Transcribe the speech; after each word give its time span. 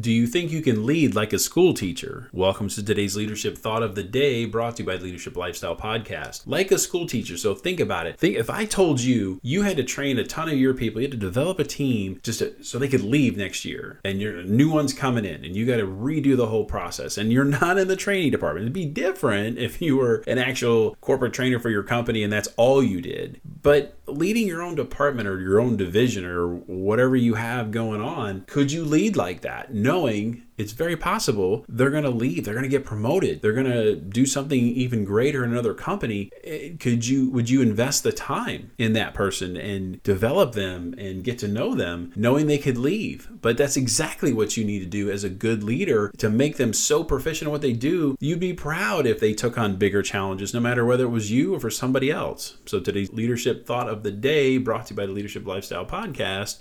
Do 0.00 0.10
you 0.10 0.26
think 0.26 0.50
you 0.50 0.62
can 0.62 0.86
lead 0.86 1.14
like 1.14 1.34
a 1.34 1.38
school 1.38 1.74
teacher? 1.74 2.30
Welcome 2.32 2.70
to 2.70 2.82
today's 2.82 3.14
Leadership 3.14 3.58
Thought 3.58 3.82
of 3.82 3.94
the 3.94 4.02
Day 4.02 4.46
brought 4.46 4.76
to 4.76 4.82
you 4.82 4.86
by 4.86 4.96
the 4.96 5.04
Leadership 5.04 5.36
Lifestyle 5.36 5.76
Podcast. 5.76 6.44
Like 6.46 6.72
a 6.72 6.78
school 6.78 7.04
teacher, 7.04 7.36
so 7.36 7.54
think 7.54 7.78
about 7.78 8.06
it. 8.06 8.18
Think 8.18 8.36
if 8.36 8.48
I 8.48 8.64
told 8.64 9.02
you 9.02 9.38
you 9.42 9.60
had 9.64 9.76
to 9.76 9.84
train 9.84 10.18
a 10.18 10.24
ton 10.24 10.48
of 10.48 10.56
your 10.56 10.72
people, 10.72 11.02
you 11.02 11.08
had 11.08 11.12
to 11.12 11.18
develop 11.18 11.58
a 11.58 11.64
team 11.64 12.20
just 12.22 12.38
to, 12.38 12.64
so 12.64 12.78
they 12.78 12.88
could 12.88 13.04
leave 13.04 13.36
next 13.36 13.66
year, 13.66 14.00
and 14.02 14.18
your 14.18 14.42
new 14.44 14.70
ones 14.70 14.94
coming 14.94 15.26
in, 15.26 15.44
and 15.44 15.54
you 15.54 15.66
got 15.66 15.76
to 15.76 15.86
redo 15.86 16.38
the 16.38 16.46
whole 16.46 16.64
process, 16.64 17.18
and 17.18 17.30
you're 17.30 17.44
not 17.60 17.76
in 17.76 17.86
the 17.86 17.94
training 17.94 18.30
department. 18.30 18.64
It'd 18.64 18.72
be 18.72 18.86
different 18.86 19.58
if 19.58 19.82
you 19.82 19.98
were 19.98 20.24
an 20.26 20.38
actual 20.38 20.96
corporate 21.02 21.34
trainer 21.34 21.58
for 21.58 21.68
your 21.68 21.82
company 21.82 22.22
and 22.22 22.32
that's 22.32 22.48
all 22.56 22.82
you 22.82 23.02
did. 23.02 23.42
But 23.62 23.98
leading 24.16 24.46
your 24.46 24.62
own 24.62 24.74
department 24.74 25.28
or 25.28 25.40
your 25.40 25.60
own 25.60 25.76
division 25.76 26.24
or 26.24 26.48
whatever 26.48 27.16
you 27.16 27.34
have 27.34 27.70
going 27.70 28.00
on, 28.00 28.44
could 28.46 28.72
you 28.72 28.84
lead 28.84 29.16
like 29.16 29.42
that? 29.42 29.72
knowing 29.74 30.42
it's 30.62 30.72
very 30.72 30.96
possible 30.96 31.64
they're 31.68 31.90
going 31.90 32.04
to 32.04 32.10
leave 32.24 32.44
they're 32.44 32.54
going 32.54 32.70
to 32.70 32.76
get 32.78 32.84
promoted 32.84 33.42
they're 33.42 33.52
going 33.52 33.66
to 33.66 33.96
do 33.96 34.26
something 34.26 34.60
even 34.60 35.04
greater 35.04 35.44
in 35.44 35.50
another 35.50 35.74
company. 35.74 36.30
Eh, 36.44 36.70
could 36.78 37.06
you 37.06 37.30
would 37.30 37.50
you 37.50 37.62
invest 37.62 38.02
the 38.02 38.12
time 38.12 38.70
in 38.78 38.92
that 38.92 39.14
person 39.14 39.56
and 39.56 40.02
develop 40.02 40.52
them 40.52 40.94
and 40.98 41.24
get 41.24 41.38
to 41.38 41.48
know 41.48 41.74
them 41.74 42.12
knowing 42.16 42.46
they 42.46 42.58
could 42.58 42.78
leave? 42.78 43.28
But 43.40 43.56
that's 43.56 43.76
exactly 43.76 44.32
what 44.32 44.56
you 44.56 44.64
need 44.64 44.80
to 44.80 44.86
do 44.86 45.10
as 45.10 45.24
a 45.24 45.30
good 45.30 45.62
leader 45.62 46.12
to 46.18 46.30
make 46.30 46.56
them 46.56 46.72
so 46.72 47.04
proficient 47.04 47.48
in 47.48 47.52
what 47.52 47.62
they 47.62 47.72
do 47.72 48.16
you'd 48.20 48.40
be 48.40 48.52
proud 48.52 49.06
if 49.06 49.20
they 49.20 49.32
took 49.32 49.58
on 49.58 49.76
bigger 49.76 50.02
challenges 50.02 50.54
no 50.54 50.60
matter 50.60 50.84
whether 50.84 51.04
it 51.04 51.08
was 51.08 51.30
you 51.30 51.54
or 51.54 51.60
for 51.60 51.70
somebody 51.70 52.10
else. 52.10 52.58
So 52.66 52.80
today's 52.80 53.12
leadership 53.12 53.66
thought 53.66 53.88
of 53.88 54.02
the 54.02 54.10
day 54.10 54.58
brought 54.58 54.86
to 54.86 54.94
you 54.94 54.96
by 54.96 55.06
the 55.06 55.12
leadership 55.12 55.46
lifestyle 55.46 55.86
podcast. 55.86 56.60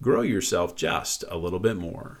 Grow 0.00 0.22
yourself 0.22 0.76
just 0.76 1.24
a 1.28 1.36
little 1.36 1.58
bit 1.58 1.76
more 1.76 2.20